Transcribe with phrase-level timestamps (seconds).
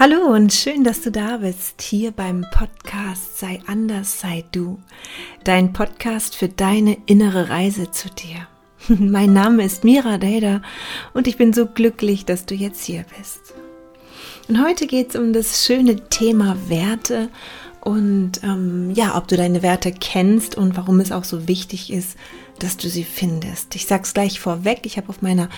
[0.00, 4.78] Hallo und schön, dass du da bist, hier beim Podcast Sei anders, sei du.
[5.42, 8.46] Dein Podcast für deine innere Reise zu dir.
[8.96, 10.62] Mein Name ist Mira Dada
[11.14, 13.54] und ich bin so glücklich, dass du jetzt hier bist.
[14.46, 17.28] Und heute geht es um das schöne Thema Werte
[17.80, 22.16] und ähm, ja, ob du deine Werte kennst und warum es auch so wichtig ist,
[22.58, 23.74] dass du sie findest.
[23.74, 25.48] Ich sag's gleich vorweg, ich habe auf meiner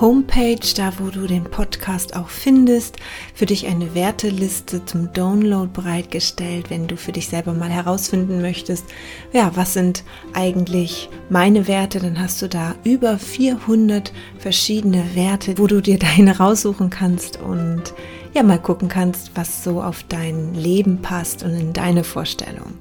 [0.00, 2.96] Homepage, da wo du den Podcast auch findest,
[3.34, 8.86] für dich eine Werteliste zum Download bereitgestellt, wenn du für dich selber mal herausfinden möchtest,
[9.32, 15.66] ja, was sind eigentlich meine Werte, dann hast du da über 400 verschiedene Werte, wo
[15.66, 17.94] du dir deine raussuchen kannst und
[18.32, 22.74] ja, mal gucken kannst, was so auf dein Leben passt und in deine Vorstellung.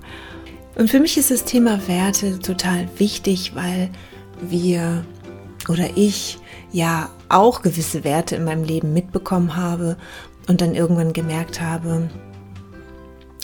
[0.79, 3.89] Und für mich ist das Thema Werte total wichtig, weil
[4.39, 5.03] wir
[5.67, 6.37] oder ich
[6.71, 9.97] ja auch gewisse Werte in meinem Leben mitbekommen habe
[10.47, 12.09] und dann irgendwann gemerkt habe,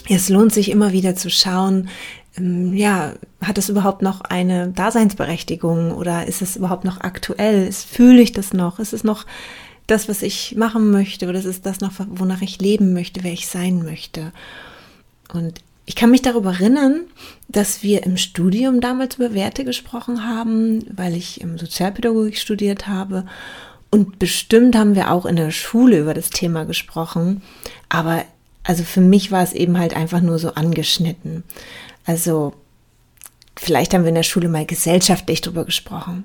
[0.08, 1.90] es lohnt sich immer wieder zu schauen,
[2.38, 7.70] ähm, ja, hat es überhaupt noch eine Daseinsberechtigung oder ist es überhaupt noch aktuell?
[7.70, 8.78] Fühle ich das noch?
[8.78, 9.26] Ist es noch
[9.86, 13.34] das, was ich machen möchte oder ist es das noch, wonach ich leben möchte, wer
[13.34, 14.32] ich sein möchte?
[15.34, 17.02] Und ich kann mich darüber erinnern,
[17.48, 23.24] dass wir im Studium damals über Werte gesprochen haben, weil ich im Sozialpädagogik studiert habe.
[23.90, 27.40] Und bestimmt haben wir auch in der Schule über das Thema gesprochen.
[27.88, 28.24] Aber
[28.64, 31.44] also für mich war es eben halt einfach nur so angeschnitten.
[32.04, 32.52] Also
[33.56, 36.24] vielleicht haben wir in der Schule mal gesellschaftlich drüber gesprochen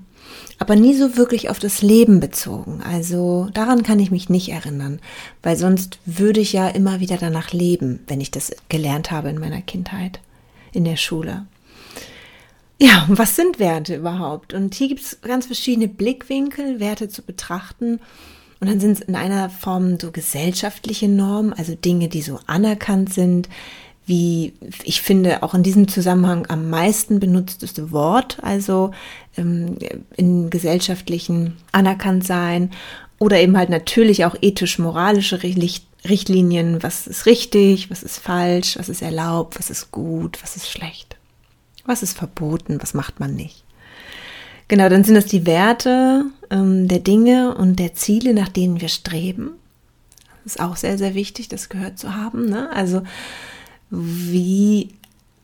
[0.61, 2.83] aber nie so wirklich auf das Leben bezogen.
[2.83, 4.99] Also daran kann ich mich nicht erinnern,
[5.41, 9.39] weil sonst würde ich ja immer wieder danach leben, wenn ich das gelernt habe in
[9.39, 10.19] meiner Kindheit,
[10.71, 11.47] in der Schule.
[12.79, 14.53] Ja, was sind Werte überhaupt?
[14.53, 17.99] Und hier gibt es ganz verschiedene Blickwinkel, Werte zu betrachten.
[18.59, 23.11] Und dann sind es in einer Form so gesellschaftliche Normen, also Dinge, die so anerkannt
[23.11, 23.49] sind,
[24.11, 24.51] wie
[24.83, 28.91] ich finde auch in diesem Zusammenhang am meisten benutzteste Wort, also
[29.37, 29.77] ähm,
[30.17, 32.71] in gesellschaftlichen anerkannt sein
[33.19, 39.01] oder eben halt natürlich auch ethisch-moralische Richtlinien, was ist richtig, was ist falsch, was ist
[39.01, 41.15] erlaubt, was ist gut, was ist schlecht,
[41.85, 43.63] was ist verboten, was macht man nicht.
[44.67, 48.89] Genau, dann sind das die Werte ähm, der Dinge und der Ziele, nach denen wir
[48.89, 49.51] streben.
[50.43, 52.49] Das ist auch sehr, sehr wichtig, das gehört zu haben.
[52.49, 52.69] Ne?
[52.73, 53.03] Also
[53.91, 54.89] wie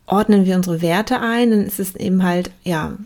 [0.07, 2.97] ordnen wir unsere Werte ein, dann ist es eben halt, ja,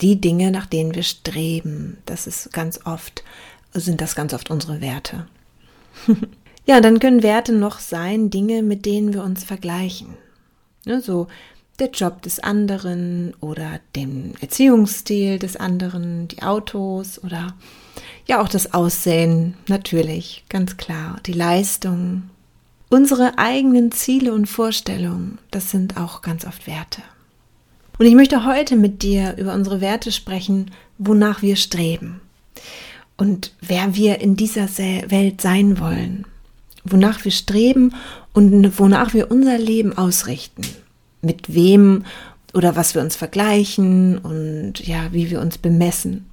[0.00, 1.98] die Dinge, nach denen wir streben.
[2.06, 3.22] Das ist ganz oft,
[3.72, 5.26] sind das ganz oft unsere Werte.
[6.66, 10.14] ja, dann können Werte noch sein, Dinge, mit denen wir uns vergleichen.
[10.86, 11.26] Ne, so
[11.78, 17.54] der Job des anderen oder den Erziehungsstil des anderen, die Autos oder
[18.26, 22.30] ja auch das Aussehen, natürlich, ganz klar, die Leistung,
[22.88, 27.02] Unsere eigenen Ziele und Vorstellungen, das sind auch ganz oft Werte.
[27.98, 32.20] Und ich möchte heute mit dir über unsere Werte sprechen, wonach wir streben
[33.16, 36.26] und wer wir in dieser Welt sein wollen,
[36.84, 37.94] wonach wir streben
[38.32, 40.62] und wonach wir unser Leben ausrichten,
[41.22, 42.04] mit wem
[42.52, 46.26] oder was wir uns vergleichen und ja, wie wir uns bemessen.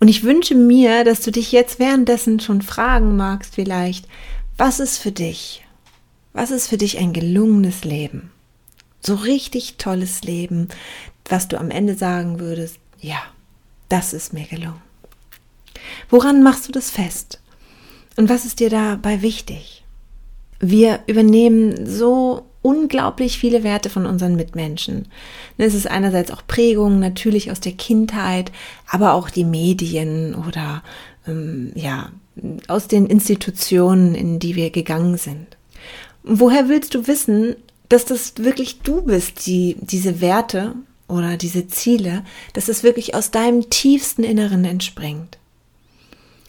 [0.00, 4.06] Und ich wünsche mir, dass du dich jetzt währenddessen schon fragen magst, vielleicht,
[4.56, 5.64] was ist für dich
[6.34, 8.30] was ist für dich ein gelungenes Leben?
[9.00, 10.68] So richtig tolles Leben,
[11.28, 13.22] was du am Ende sagen würdest, ja,
[13.88, 14.82] das ist mir gelungen.
[16.10, 17.40] Woran machst du das fest?
[18.16, 19.84] Und was ist dir dabei wichtig?
[20.58, 25.06] Wir übernehmen so unglaublich viele Werte von unseren Mitmenschen.
[25.56, 28.50] Es ist einerseits auch Prägung, natürlich aus der Kindheit,
[28.88, 30.82] aber auch die Medien oder
[31.28, 32.10] ähm, ja,
[32.68, 35.56] aus den Institutionen, in die wir gegangen sind.
[36.22, 37.56] Woher willst du wissen,
[37.88, 40.74] dass das wirklich du bist, die diese Werte
[41.06, 42.24] oder diese Ziele,
[42.54, 45.38] dass es wirklich aus deinem tiefsten Inneren entspringt?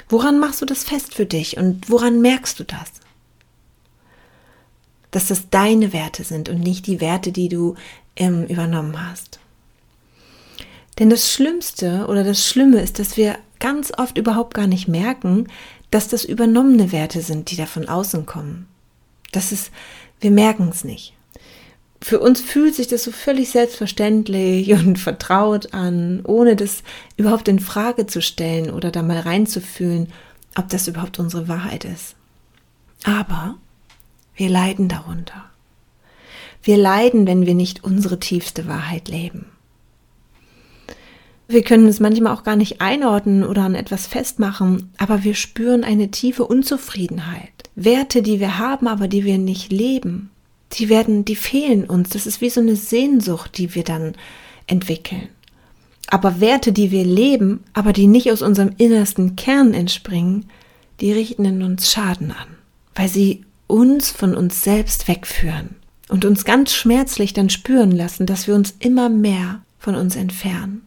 [0.08, 2.92] Woran machst du das fest für dich und woran merkst du das?
[5.12, 7.76] Dass das deine Werte sind und nicht die Werte, die du
[8.16, 9.40] ähm, übernommen hast.
[11.00, 15.48] Denn das Schlimmste oder das Schlimme ist, dass wir ganz oft überhaupt gar nicht merken,
[15.96, 18.68] dass das übernommene Werte sind, die da von außen kommen.
[19.32, 19.72] Das ist,
[20.20, 21.14] wir merken es nicht.
[22.02, 26.84] Für uns fühlt sich das so völlig selbstverständlich und vertraut an, ohne das
[27.16, 30.12] überhaupt in Frage zu stellen oder da mal reinzufühlen,
[30.58, 32.16] ob das überhaupt unsere Wahrheit ist.
[33.06, 33.56] Aber
[34.36, 35.46] wir leiden darunter.
[36.62, 39.46] Wir leiden, wenn wir nicht unsere tiefste Wahrheit leben.
[41.48, 45.84] Wir können es manchmal auch gar nicht einordnen oder an etwas festmachen, aber wir spüren
[45.84, 47.52] eine tiefe Unzufriedenheit.
[47.76, 50.32] Werte, die wir haben, aber die wir nicht leben,
[50.74, 52.10] die werden, die fehlen uns.
[52.10, 54.14] Das ist wie so eine Sehnsucht, die wir dann
[54.68, 55.30] entwickeln.
[56.08, 60.46] Aber Werte, die wir leben, aber die nicht aus unserem innersten Kern entspringen,
[61.02, 62.48] die richten in uns Schaden an,
[62.94, 65.76] weil sie uns von uns selbst wegführen
[66.10, 70.84] und uns ganz schmerzlich dann spüren lassen, dass wir uns immer mehr von uns entfernen,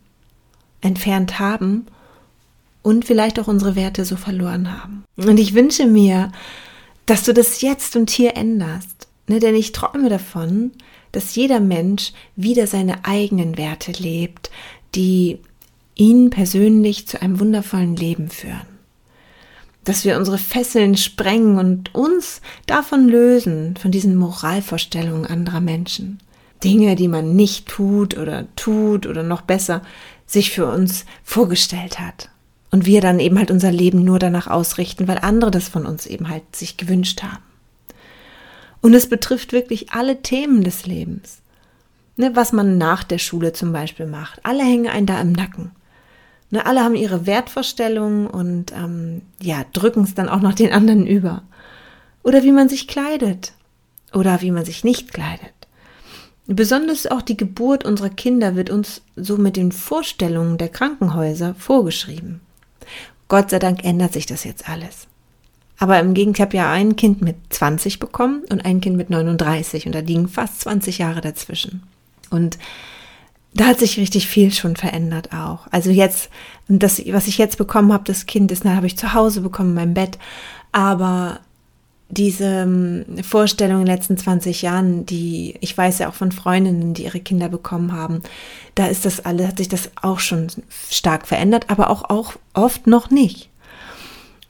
[0.81, 1.87] entfernt haben
[2.83, 5.05] und vielleicht auch unsere Werte so verloren haben.
[5.17, 6.33] Und ich wünsche mir,
[7.07, 10.73] dass du das jetzt und hier änderst, ne, denn ich träume davon,
[11.13, 14.51] dass jeder Mensch wieder seine eigenen Werte lebt,
[14.95, 15.39] die
[15.95, 18.79] ihn persönlich zu einem wundervollen Leben führen.
[19.85, 26.19] Dass wir unsere Fesseln sprengen und uns davon lösen, von diesen Moralvorstellungen anderer Menschen.
[26.63, 29.83] Dinge, die man nicht tut oder tut oder noch besser
[30.29, 32.29] sich für uns vorgestellt hat.
[32.71, 36.07] Und wir dann eben halt unser Leben nur danach ausrichten, weil andere das von uns
[36.07, 37.43] eben halt sich gewünscht haben.
[38.83, 41.39] Und es betrifft wirklich alle Themen des Lebens.
[42.17, 44.41] Ne, was man nach der Schule zum Beispiel macht.
[44.43, 45.71] Alle hängen einen da im Nacken.
[46.51, 51.07] Ne, alle haben ihre Wertvorstellungen und ähm, ja, drücken es dann auch noch den anderen
[51.07, 51.43] über.
[52.23, 53.53] Oder wie man sich kleidet.
[54.13, 55.58] Oder wie man sich nicht kleidet.
[56.51, 62.41] Besonders auch die Geburt unserer Kinder wird uns so mit den Vorstellungen der Krankenhäuser vorgeschrieben.
[63.29, 65.09] Gott sei Dank ändert sich das jetzt alles.
[65.79, 69.11] Aber im Gegenteil, ich habe ja ein Kind mit 20 bekommen und ein Kind mit
[69.11, 71.83] 39 und da liegen fast 20 Jahre dazwischen.
[72.31, 72.59] Und
[73.53, 75.67] da hat sich richtig viel schon verändert auch.
[75.71, 76.31] Also jetzt,
[76.69, 79.75] das, was ich jetzt bekommen habe, das Kind na, habe ich zu Hause bekommen, in
[79.75, 80.19] meinem Bett.
[80.73, 81.41] Aber
[82.11, 86.95] diese ähm, Vorstellung in den letzten 20 Jahren, die, ich weiß ja auch von Freundinnen,
[86.95, 88.23] die ihre Kinder bekommen haben,
[88.75, 90.49] da ist das alles, hat sich das auch schon
[90.91, 93.51] stark verändert, aber auch, auch oft noch nicht.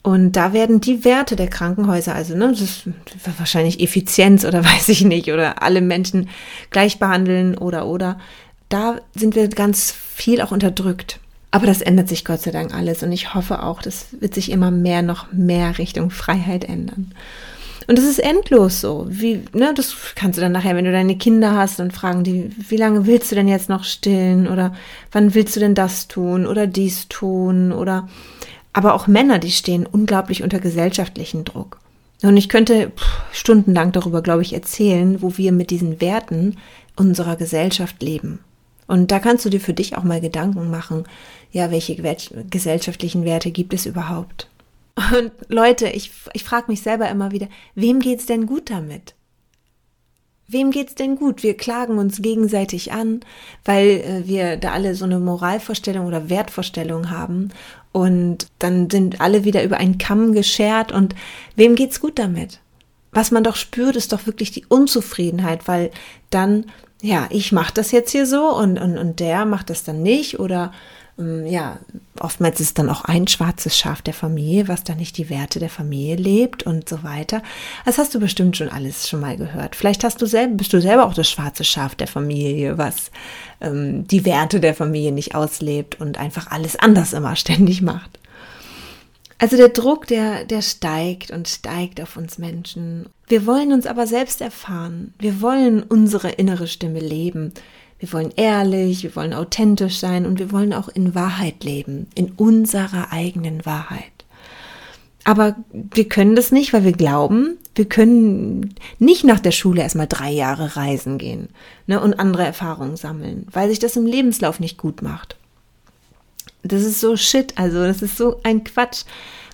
[0.02, 2.88] Und da werden die Werte der Krankenhäuser, also ne, das ist
[3.36, 6.28] wahrscheinlich Effizienz oder weiß ich nicht, oder alle Menschen
[6.70, 8.18] gleich behandeln oder oder,
[8.68, 11.18] da sind wir ganz viel auch unterdrückt.
[11.50, 14.50] Aber das ändert sich Gott sei Dank alles und ich hoffe auch, das wird sich
[14.50, 17.12] immer mehr, noch mehr Richtung Freiheit ändern.
[17.86, 19.06] Und es ist endlos so.
[19.08, 22.50] Wie, ne, das kannst du dann nachher, wenn du deine Kinder hast, und fragen die,
[22.68, 24.46] wie lange willst du denn jetzt noch stillen?
[24.46, 24.74] Oder
[25.10, 27.72] wann willst du denn das tun oder dies tun?
[27.72, 28.06] Oder
[28.74, 31.80] aber auch Männer, die stehen unglaublich unter gesellschaftlichen Druck.
[32.22, 32.92] Und ich könnte
[33.32, 36.56] stundenlang darüber, glaube ich, erzählen, wo wir mit diesen Werten
[36.94, 38.40] unserer Gesellschaft leben.
[38.88, 41.04] Und da kannst du dir für dich auch mal Gedanken machen,
[41.52, 41.94] ja, welche
[42.50, 44.48] gesellschaftlichen Werte gibt es überhaupt?
[44.96, 49.14] Und Leute, ich, ich frage mich selber immer wieder, wem geht's denn gut damit?
[50.48, 51.42] Wem geht's denn gut?
[51.42, 53.20] Wir klagen uns gegenseitig an,
[53.66, 57.50] weil äh, wir da alle so eine Moralvorstellung oder Wertvorstellung haben
[57.92, 61.14] und dann sind alle wieder über einen Kamm geschert und
[61.54, 62.60] wem geht's gut damit?
[63.12, 65.90] Was man doch spürt, ist doch wirklich die Unzufriedenheit, weil
[66.30, 66.64] dann
[67.02, 70.40] ja, ich mache das jetzt hier so und, und, und der macht das dann nicht
[70.40, 70.72] oder
[71.18, 71.78] ähm, ja,
[72.20, 75.70] oftmals ist dann auch ein schwarzes Schaf der Familie, was da nicht die Werte der
[75.70, 77.42] Familie lebt und so weiter.
[77.84, 79.76] Das hast du bestimmt schon alles schon mal gehört.
[79.76, 83.10] Vielleicht hast du selber, bist du selber auch das schwarze Schaf der Familie, was
[83.60, 88.18] ähm, die Werte der Familie nicht auslebt und einfach alles anders immer ständig macht.
[89.38, 93.08] Also der Druck, der, der steigt und steigt auf uns Menschen.
[93.28, 95.14] Wir wollen uns aber selbst erfahren.
[95.18, 97.52] Wir wollen unsere innere Stimme leben.
[98.00, 102.32] Wir wollen ehrlich, wir wollen authentisch sein und wir wollen auch in Wahrheit leben, in
[102.32, 104.18] unserer eigenen Wahrheit.
[105.24, 110.06] Aber wir können das nicht, weil wir glauben, wir können nicht nach der Schule erstmal
[110.06, 111.48] drei Jahre reisen gehen
[111.86, 115.37] ne, und andere Erfahrungen sammeln, weil sich das im Lebenslauf nicht gut macht.
[116.62, 119.04] Das ist so shit, also das ist so ein Quatsch.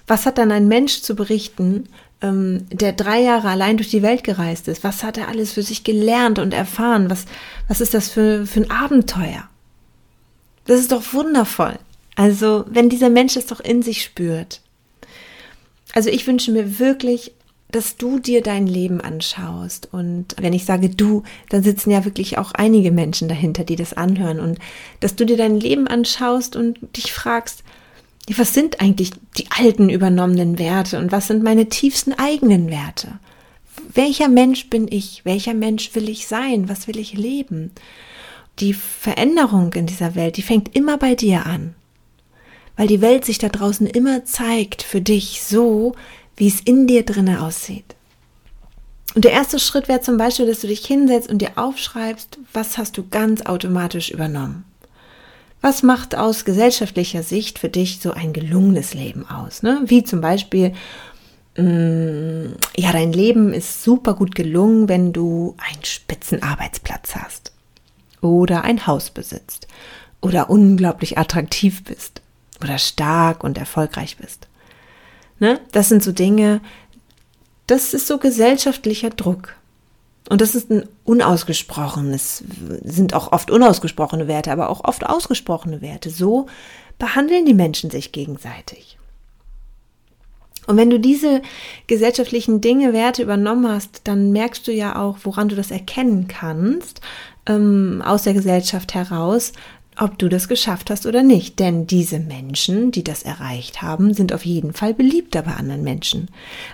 [0.07, 1.89] Was hat dann ein Mensch zu berichten,
[2.25, 4.83] ähm, der drei Jahre allein durch die Welt gereist ist.
[4.83, 7.11] Was hat er alles für sich gelernt und erfahren?
[7.11, 7.27] Was,
[7.69, 9.49] was ist das für, für ein Abenteuer?
[10.67, 11.79] Das ist doch wundervoll.
[12.17, 14.63] Also, wenn dieser Mensch es doch in sich spürt.
[15.93, 17.33] Also, ich wünsche mir wirklich,
[17.71, 19.89] dass du dir dein Leben anschaust.
[19.93, 23.93] Und wenn ich sage du, dann sitzen ja wirklich auch einige Menschen dahinter, die das
[23.95, 24.39] anhören.
[24.39, 24.59] Und
[25.01, 27.65] dass du dir dein Leben anschaust und dich fragst,
[28.37, 33.19] was sind eigentlich die alten übernommenen Werte und was sind meine tiefsten eigenen Werte?
[33.93, 35.25] Welcher Mensch bin ich?
[35.25, 36.69] Welcher Mensch will ich sein?
[36.69, 37.73] Was will ich leben?
[38.61, 41.75] Die Veränderung in dieser Welt, die fängt immer bei dir an.
[42.77, 45.95] Weil die Welt sich da draußen immer zeigt für dich so,
[46.37, 47.95] wie es in dir drinne aussieht.
[49.15, 52.79] Und der erste Schritt wäre zum Beispiel, dass du dich hinsetzt und dir aufschreibst, was
[52.79, 54.65] hast du ganz automatisch übernommen?
[55.61, 59.63] Was macht aus gesellschaftlicher Sicht für dich so ein gelungenes Leben aus?
[59.63, 59.83] Ne?
[59.87, 60.73] Wie zum Beispiel,
[61.57, 67.53] mh, mm, ja, dein Leben ist super gut gelungen, wenn du einen Spitzenarbeitsplatz hast
[68.21, 69.69] oder ein Haus besitzt
[70.21, 72.21] oder unglaublich attraktiv bist
[72.61, 74.49] oder stark und erfolgreich bist.
[75.39, 75.61] Ne?
[75.73, 76.61] Das sind so Dinge,
[77.67, 79.57] das ist so gesellschaftlicher Druck.
[80.31, 82.45] Und das ist ein unausgesprochenes,
[82.83, 86.09] sind auch oft unausgesprochene Werte, aber auch oft ausgesprochene Werte.
[86.09, 86.47] So
[86.99, 88.99] behandeln die Menschen sich gegenseitig.
[90.67, 91.43] Und wenn du diese
[91.87, 97.03] gesellschaftlichen Dinge, Werte übernommen hast, dann merkst du ja auch, woran du das erkennen kannst,
[97.47, 99.53] ähm, aus der Gesellschaft heraus,
[99.99, 101.59] ob du das geschafft hast oder nicht.
[101.59, 106.29] Denn diese Menschen, die das erreicht haben, sind auf jeden Fall beliebter bei anderen Menschen.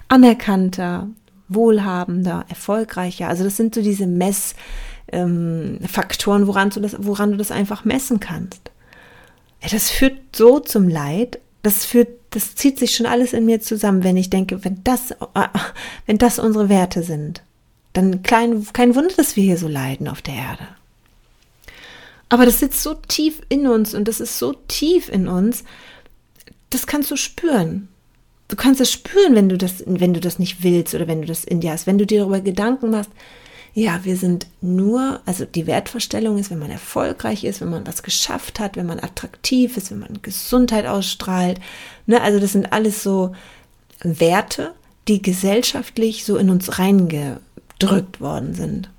[0.09, 1.09] Anerkannter,
[1.49, 3.29] wohlhabender, erfolgreicher.
[3.29, 8.21] Also das sind so diese Messfaktoren, ähm, woran du das, woran du das einfach messen
[8.21, 8.71] kannst.
[9.71, 11.41] Das führt so zum Leid.
[11.63, 15.11] Das führt, das zieht sich schon alles in mir zusammen, wenn ich denke, wenn das,
[15.11, 15.49] äh,
[16.07, 17.43] wenn das unsere Werte sind,
[17.93, 20.69] dann kein, kein Wunder, dass wir hier so leiden auf der Erde.
[22.31, 25.65] Aber das sitzt so tief in uns und das ist so tief in uns,
[26.71, 27.89] das kannst du spüren.
[28.49, 31.27] Du kannst es spüren, wenn du das, wenn du das nicht willst oder wenn du
[31.27, 31.87] das in dir hast.
[31.87, 33.11] Wenn du dir darüber Gedanken machst,
[33.75, 38.03] ja, wir sind nur, also die Wertvorstellung ist, wenn man erfolgreich ist, wenn man was
[38.03, 41.61] geschafft hat, wenn man attraktiv ist, wenn man Gesundheit ausstrahlt.
[42.07, 42.21] Ne?
[42.21, 43.33] Also das sind alles so
[44.03, 44.73] Werte,
[45.07, 48.91] die gesellschaftlich so in uns reingedrückt worden sind.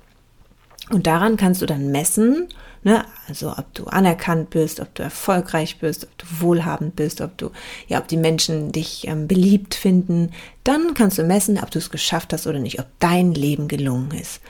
[0.90, 2.48] Und daran kannst du dann messen,
[2.84, 3.04] Ne?
[3.28, 7.50] Also ob du anerkannt bist, ob du erfolgreich bist, ob du wohlhabend bist, ob du,
[7.86, 10.32] ja, ob die Menschen dich ähm, beliebt finden,
[10.64, 14.10] dann kannst du messen, ob du es geschafft hast oder nicht, ob dein Leben gelungen
[14.20, 14.40] ist.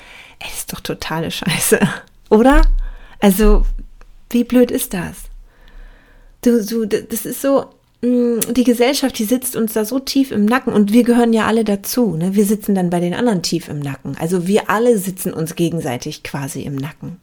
[0.40, 1.78] Das ist doch totale Scheiße,
[2.30, 2.62] oder?
[3.20, 3.66] Also,
[4.30, 5.16] wie blöd ist das?
[6.40, 7.66] Du, du, das ist so,
[8.00, 11.46] mm, die Gesellschaft, die sitzt uns da so tief im Nacken und wir gehören ja
[11.46, 12.16] alle dazu.
[12.16, 12.34] Ne?
[12.34, 14.16] Wir sitzen dann bei den anderen tief im Nacken.
[14.18, 17.18] Also wir alle sitzen uns gegenseitig quasi im Nacken.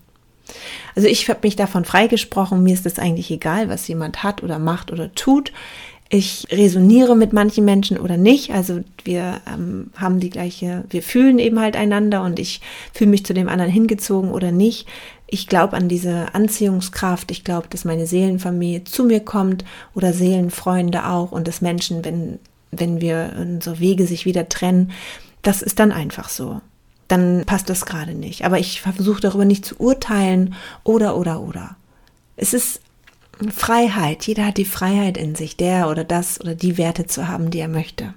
[0.96, 4.60] Also ich habe mich davon freigesprochen, mir ist es eigentlich egal, was jemand hat oder
[4.60, 5.52] macht oder tut.
[6.12, 8.52] Ich resoniere mit manchen Menschen oder nicht.
[8.52, 12.62] Also wir ähm, haben die gleiche, wir fühlen eben halt einander und ich
[12.94, 14.88] fühle mich zu dem anderen hingezogen oder nicht.
[15.28, 17.30] Ich glaube an diese Anziehungskraft.
[17.30, 19.64] Ich glaube, dass meine Seelenfamilie zu mir kommt
[19.94, 22.40] oder Seelenfreunde auch und dass Menschen, wenn,
[22.72, 24.92] wenn wir unsere Wege sich wieder trennen,
[25.44, 26.60] das ist dann einfach so
[27.10, 28.46] dann passt das gerade nicht.
[28.46, 31.76] Aber ich versuche darüber nicht zu urteilen oder, oder, oder.
[32.38, 32.82] Es ist
[33.52, 34.26] Freiheit.
[34.26, 37.60] Jeder hat die Freiheit in sich, der oder das oder die Werte zu haben, die
[37.60, 38.14] er möchte.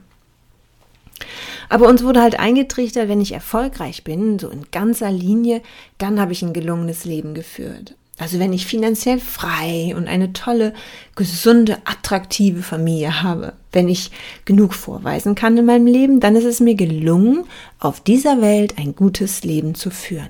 [1.68, 5.62] Aber uns wurde halt eingetrichtert, wenn ich erfolgreich bin, so in ganzer Linie,
[5.98, 7.94] dann habe ich ein gelungenes Leben geführt.
[8.18, 10.74] Also wenn ich finanziell frei und eine tolle,
[11.16, 14.10] gesunde, attraktive Familie habe, wenn ich
[14.44, 17.44] genug vorweisen kann in meinem Leben, dann ist es mir gelungen,
[17.78, 20.28] auf dieser Welt ein gutes Leben zu führen.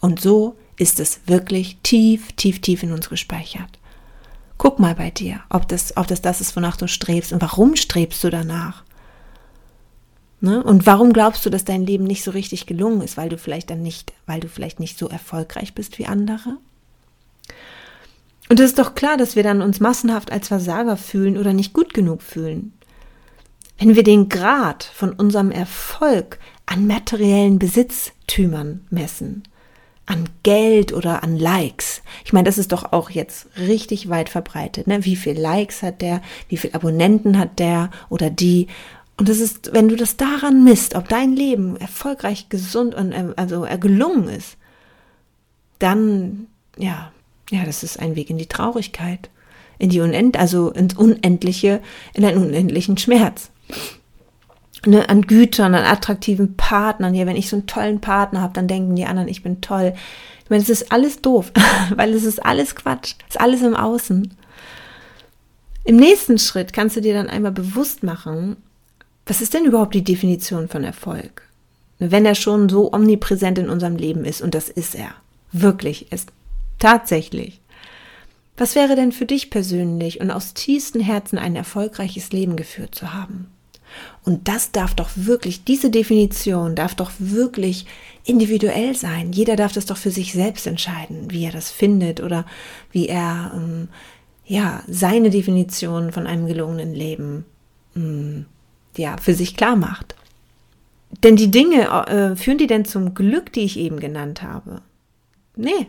[0.00, 3.78] Und so ist es wirklich tief, tief, tief in uns gespeichert.
[4.58, 7.76] Guck mal bei dir, ob das, ob das das ist, wonach du strebst und warum
[7.76, 8.82] strebst du danach?
[10.40, 10.62] Ne?
[10.62, 13.70] Und warum glaubst du, dass dein Leben nicht so richtig gelungen ist, weil du vielleicht
[13.70, 16.58] dann nicht, weil du vielleicht nicht so erfolgreich bist wie andere?
[18.48, 21.72] Und es ist doch klar, dass wir dann uns massenhaft als Versager fühlen oder nicht
[21.72, 22.72] gut genug fühlen.
[23.78, 29.42] Wenn wir den Grad von unserem Erfolg an materiellen Besitztümern messen,
[30.06, 32.02] an Geld oder an Likes.
[32.24, 34.86] Ich meine, das ist doch auch jetzt richtig weit verbreitet.
[34.86, 35.04] Ne?
[35.04, 36.22] Wie viel Likes hat der?
[36.48, 38.68] Wie viel Abonnenten hat der oder die?
[39.18, 43.32] Und das ist, wenn du das daran misst, ob dein Leben erfolgreich, gesund und äh,
[43.36, 44.56] also äh, gelungen ist,
[45.80, 46.46] dann,
[46.76, 47.10] ja,
[47.50, 49.28] ja, das ist ein Weg in die Traurigkeit,
[49.78, 51.80] in die Unend, also ins Unendliche,
[52.14, 53.50] in einen unendlichen Schmerz.
[54.86, 57.12] Ne, an Gütern, an attraktiven Partnern.
[57.12, 59.94] Ja, wenn ich so einen tollen Partner habe, dann denken die anderen, ich bin toll.
[60.44, 61.50] Ich meine, es ist alles doof,
[61.96, 64.32] weil es ist alles Quatsch, es ist alles im Außen.
[65.82, 68.56] Im nächsten Schritt kannst du dir dann einmal bewusst machen,
[69.28, 71.42] was ist denn überhaupt die Definition von Erfolg?
[71.98, 75.10] Wenn er schon so omnipräsent in unserem Leben ist, und das ist er,
[75.52, 76.30] wirklich ist,
[76.78, 77.60] tatsächlich.
[78.56, 83.12] Was wäre denn für dich persönlich und aus tiefstem Herzen ein erfolgreiches Leben geführt zu
[83.12, 83.48] haben?
[84.24, 87.86] Und das darf doch wirklich, diese Definition darf doch wirklich
[88.24, 89.32] individuell sein.
[89.32, 92.44] Jeder darf das doch für sich selbst entscheiden, wie er das findet oder
[92.92, 93.88] wie er ähm,
[94.46, 97.44] ja seine Definition von einem gelungenen Leben
[97.96, 98.46] ähm,
[98.98, 100.14] ja, für sich klar macht.
[101.22, 104.82] Denn die Dinge, äh, führen die denn zum Glück, die ich eben genannt habe?
[105.56, 105.86] Nee,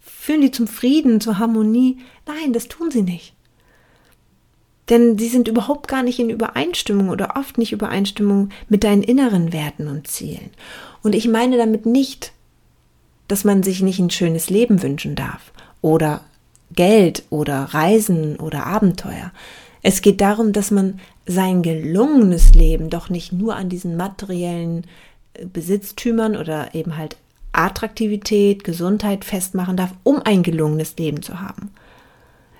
[0.00, 1.98] führen die zum Frieden, zur Harmonie?
[2.26, 3.34] Nein, das tun sie nicht.
[4.88, 9.52] Denn sie sind überhaupt gar nicht in Übereinstimmung oder oft nicht Übereinstimmung mit deinen inneren
[9.52, 10.50] Werten und Zielen.
[11.02, 12.32] Und ich meine damit nicht,
[13.28, 15.52] dass man sich nicht ein schönes Leben wünschen darf
[15.82, 16.22] oder
[16.74, 19.32] Geld oder Reisen oder Abenteuer.
[19.88, 24.84] Es geht darum, dass man sein gelungenes Leben doch nicht nur an diesen materiellen
[25.32, 27.16] äh, Besitztümern oder eben halt
[27.52, 31.70] Attraktivität, Gesundheit festmachen darf, um ein gelungenes Leben zu haben.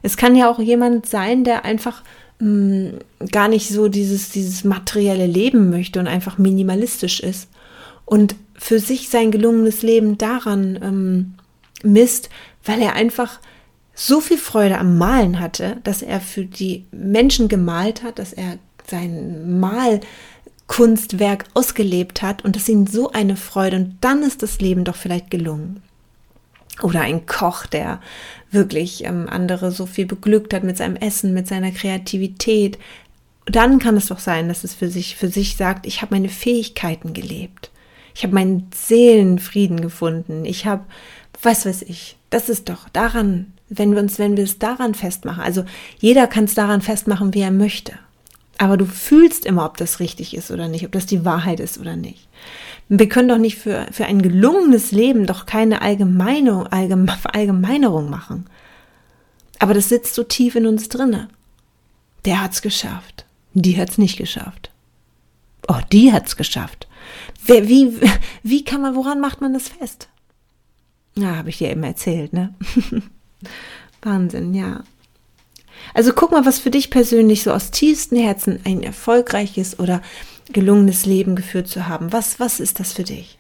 [0.01, 2.03] Es kann ja auch jemand sein, der einfach
[2.39, 2.99] mh, mm,
[3.31, 7.51] gar nicht so dieses, dieses materielle Leben möchte und einfach minimalistisch ist
[8.07, 11.35] und für sich sein gelungenes Leben daran ähm,
[11.83, 12.31] misst,
[12.65, 13.39] weil er einfach
[14.01, 18.59] so viel Freude am Malen hatte, dass er für die Menschen gemalt hat, dass er
[18.87, 24.85] sein Malkunstwerk ausgelebt hat und das ihm so eine Freude und dann ist das Leben
[24.85, 25.83] doch vielleicht gelungen.
[26.81, 28.01] Oder ein Koch, der
[28.53, 32.79] wirklich ähm, andere so viel beglückt hat mit seinem Essen, mit seiner Kreativität.
[33.47, 36.29] Dann kann es doch sein, dass es für sich, für sich sagt, ich habe meine
[36.29, 37.73] Fähigkeiten gelebt.
[38.15, 40.45] Ich habe meinen Seelenfrieden gefunden.
[40.45, 40.85] Ich habe,
[41.43, 42.17] was weiß ich.
[42.31, 45.65] Das ist doch daran wenn wir uns, wenn wir es daran festmachen, also
[45.99, 47.93] jeder kann es daran festmachen, wie er möchte.
[48.59, 51.79] Aber du fühlst immer, ob das richtig ist oder nicht, ob das die Wahrheit ist
[51.79, 52.29] oder nicht.
[52.89, 58.47] Wir können doch nicht für, für ein gelungenes Leben doch keine Allgemeinung, Allgeme Allgemeinerung machen.
[59.59, 61.29] Aber das sitzt so tief in uns drinne.
[62.25, 63.27] Der hat's geschafft.
[63.55, 64.71] Die hat's nicht geschafft.
[65.69, 66.89] Oh, die hat's geschafft.
[67.45, 68.01] Wie, wie,
[68.43, 70.09] wie kann man, woran macht man das fest?
[71.17, 72.55] Ja, habe ich dir eben erzählt, ne?
[74.03, 74.83] Wahnsinn, ja.
[75.95, 80.03] Also guck mal, was für dich persönlich so aus tiefstem Herzen ein erfolgreiches oder
[80.53, 82.13] gelungenes Leben geführt zu haben.
[82.13, 83.37] Was, was ist das für dich?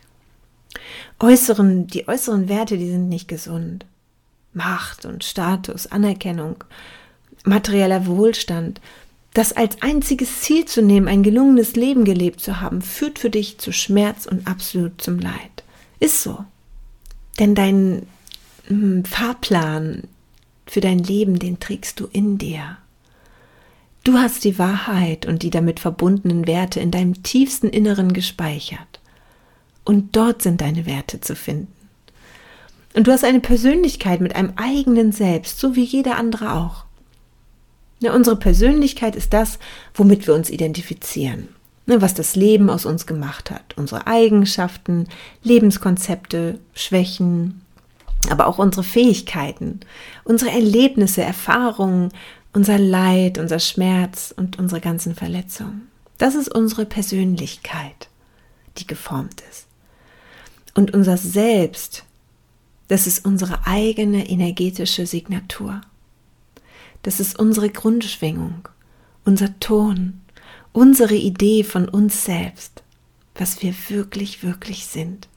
[1.21, 3.87] Äußeren, die äußeren Werte, die sind nicht gesund.
[4.52, 6.64] Macht und Status, Anerkennung,
[7.45, 8.81] materieller Wohlstand,
[9.35, 13.58] das als einziges Ziel zu nehmen, ein gelungenes Leben gelebt zu haben, führt für dich
[13.58, 15.65] zu Schmerz und absolut zum Leid.
[16.00, 16.45] Ist so.
[17.39, 18.06] Denn dein
[19.04, 20.04] Fahrplan
[20.67, 22.76] für dein Leben, den trägst du in dir.
[24.04, 29.00] Du hast die Wahrheit und die damit verbundenen Werte in deinem tiefsten Inneren gespeichert.
[29.85, 31.73] Und dort sind deine Werte zu finden.
[32.95, 36.85] Und du hast eine Persönlichkeit mit einem eigenen Selbst, so wie jeder andere auch.
[38.00, 39.59] Ja, unsere Persönlichkeit ist das,
[39.95, 41.49] womit wir uns identifizieren,
[41.87, 43.75] ne, was das Leben aus uns gemacht hat.
[43.76, 45.07] Unsere Eigenschaften,
[45.43, 47.63] Lebenskonzepte, Schwächen,
[48.31, 49.81] aber auch unsere Fähigkeiten,
[50.25, 52.11] unsere Erlebnisse, Erfahrungen,
[52.52, 55.89] unser Leid, unser Schmerz und unsere ganzen Verletzungen.
[56.19, 58.09] Das ist unsere Persönlichkeit,
[58.78, 59.67] die geformt ist.
[60.75, 62.04] Und unser Selbst,
[62.89, 65.81] das ist unsere eigene energetische Signatur.
[67.02, 68.69] Das ist unsere Grundschwingung,
[69.25, 70.21] unser Ton,
[70.73, 72.83] unsere Idee von uns selbst,
[73.35, 75.28] was wir wirklich, wirklich sind.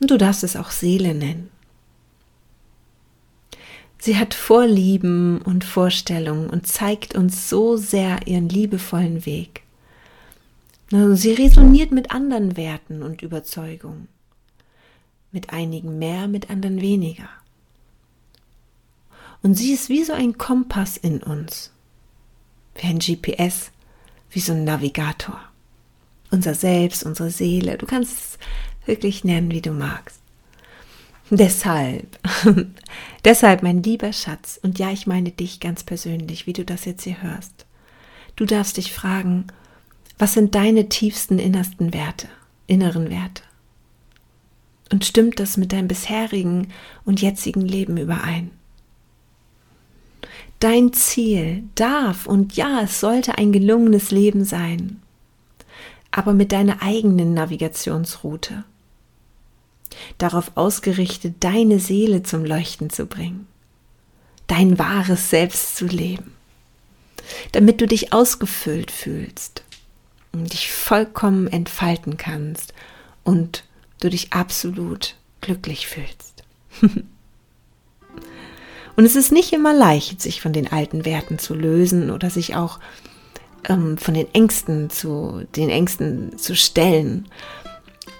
[0.00, 1.50] Und du darfst es auch Seele nennen.
[4.00, 9.62] Sie hat Vorlieben und Vorstellungen und zeigt uns so sehr ihren liebevollen Weg.
[10.90, 14.08] Sie resoniert mit anderen Werten und Überzeugungen.
[15.32, 17.28] Mit einigen mehr, mit anderen weniger.
[19.42, 21.72] Und sie ist wie so ein Kompass in uns.
[22.74, 23.70] Wie ein GPS,
[24.30, 25.40] wie so ein Navigator.
[26.30, 27.76] Unser Selbst, unsere Seele.
[27.76, 28.38] Du kannst es
[28.88, 30.20] wirklich nennen, wie du magst.
[31.30, 32.18] Deshalb,
[33.24, 37.04] deshalb, mein lieber Schatz, und ja, ich meine dich ganz persönlich, wie du das jetzt
[37.04, 37.66] hier hörst.
[38.34, 39.46] Du darfst dich fragen,
[40.18, 42.28] was sind deine tiefsten innersten Werte,
[42.66, 43.42] inneren Werte?
[44.90, 46.68] Und stimmt das mit deinem bisherigen
[47.04, 48.50] und jetzigen Leben überein?
[50.60, 55.02] Dein Ziel darf und ja, es sollte ein gelungenes Leben sein,
[56.10, 58.64] aber mit deiner eigenen Navigationsroute
[60.18, 63.46] darauf ausgerichtet, deine Seele zum Leuchten zu bringen,
[64.46, 66.32] dein wahres Selbst zu leben,
[67.52, 69.62] damit du dich ausgefüllt fühlst
[70.32, 72.74] und dich vollkommen entfalten kannst
[73.24, 73.64] und
[74.00, 76.44] du dich absolut glücklich fühlst.
[78.96, 82.56] und es ist nicht immer leicht, sich von den alten Werten zu lösen oder sich
[82.56, 82.78] auch
[83.68, 87.28] ähm, von den Ängsten zu den Ängsten zu stellen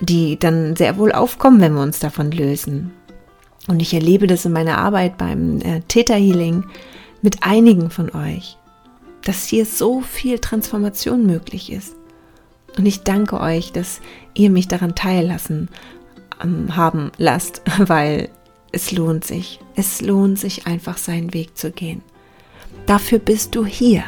[0.01, 2.93] die dann sehr wohl aufkommen, wenn wir uns davon lösen.
[3.67, 6.65] Und ich erlebe das in meiner Arbeit beim äh, Theta Healing
[7.21, 8.57] mit einigen von euch,
[9.23, 11.95] dass hier so viel Transformation möglich ist.
[12.77, 14.01] Und ich danke euch, dass
[14.35, 15.69] ihr mich daran teillassen
[16.43, 18.31] ähm, haben lasst, weil
[18.73, 19.61] es lohnt sich.
[19.75, 22.03] Es lohnt sich einfach seinen Weg zu gehen.
[22.87, 24.05] Dafür bist du hier.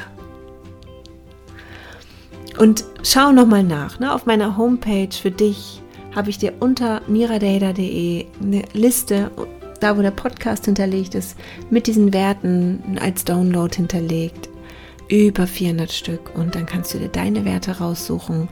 [2.61, 4.01] Und schau nochmal nach.
[4.01, 4.13] Ne?
[4.15, 5.81] Auf meiner Homepage für dich
[6.15, 9.31] habe ich dir unter miradata.de eine Liste,
[9.81, 11.39] da wo der Podcast hinterlegt ist,
[11.71, 14.51] mit diesen Werten als Download hinterlegt.
[15.09, 16.35] Über 400 Stück.
[16.35, 18.51] Und dann kannst du dir deine Werte raussuchen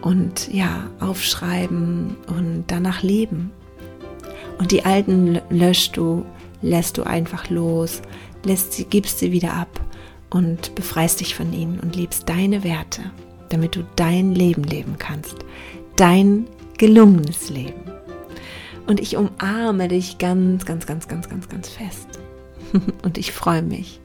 [0.00, 3.50] und ja, aufschreiben und danach leben.
[4.58, 6.24] Und die alten löscht du,
[6.62, 8.00] lässt du einfach los,
[8.44, 9.78] lässt sie, gibst sie wieder ab
[10.30, 13.02] und befreist dich von ihnen und liebst deine Werte,
[13.52, 15.36] damit du dein Leben leben kannst.
[15.96, 16.46] Dein
[16.78, 17.82] gelungenes Leben.
[18.86, 22.08] Und ich umarme dich ganz, ganz, ganz, ganz, ganz, ganz fest.
[23.02, 24.00] Und ich freue mich.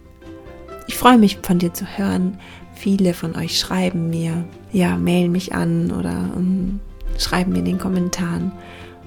[0.87, 2.39] Ich freue mich von dir zu hören.
[2.75, 6.79] Viele von euch schreiben mir, ja, mailen mich an oder um, ähm,
[7.17, 8.51] schreiben mir in den Kommentaren.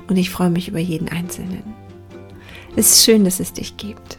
[0.08, 1.62] Und ich freue mich über jeden Einzelnen.
[2.76, 4.18] Es ist schön, dass es dich gibt.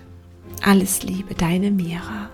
[0.62, 2.30] Alles Liebe, deine Mira.